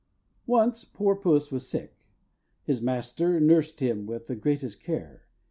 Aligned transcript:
Once 0.47 0.83
poor 0.83 1.15
Puss 1.15 1.51
was 1.51 1.69
sick. 1.69 1.93
His 2.63 2.81
master 2.81 3.39
nursed 3.39 3.81
him 3.81 4.07
with 4.07 4.25
the 4.25 4.35
greatest 4.35 4.81
care. 4.81 5.27